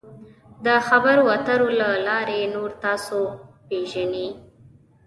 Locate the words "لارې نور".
2.07-2.69